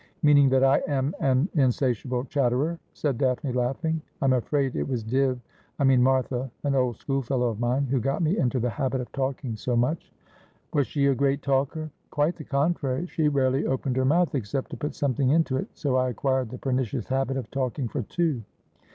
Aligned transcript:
'Meaning 0.23 0.49
that 0.49 0.63
I 0.63 0.77
am 0.87 1.13
an 1.19 1.47
insatiable 1.53 2.23
chatterer,' 2.25 2.79
said 2.91 3.19
Daphne, 3.19 3.51
laughing.' 3.51 4.01
I'm 4.23 4.33
afraid 4.33 4.75
it 4.75 4.87
was 4.87 5.03
Dibb— 5.03 5.39
I 5.79 5.83
mean 5.83 6.01
Martha, 6.01 6.49
an 6.63 6.73
old 6.73 6.97
schoolfellow 6.97 7.49
of 7.49 7.59
mine— 7.59 7.83
who 7.91 7.99
got 7.99 8.23
me 8.23 8.35
into 8.39 8.59
the 8.59 8.71
habit 8.71 8.99
of 8.99 9.11
talking 9.11 9.55
so 9.55 9.75
much.'' 9.75 10.11
Was 10.73 10.87
she 10.87 11.05
a 11.05 11.13
great 11.13 11.43
talker 11.43 11.91
?''Quite 12.09 12.35
the 12.35 12.43
contrary. 12.43 13.05
She 13.05 13.27
rarely 13.27 13.67
opened 13.67 13.95
her 13.95 14.03
mouth 14.03 14.33
except 14.33 14.71
to 14.71 14.75
put 14.75 14.95
something 14.95 15.29
into 15.29 15.55
it, 15.57 15.67
so 15.75 15.97
I 15.97 16.09
acquired 16.09 16.49
the 16.49 16.57
pernicious 16.57 17.07
habit 17.07 17.37
of 17.37 17.51
talking 17.51 17.87
for 17.87 18.01
two.' 18.01 18.41